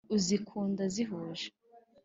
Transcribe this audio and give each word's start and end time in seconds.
Uzikunda 0.15 0.83
zihuje 0.93 1.47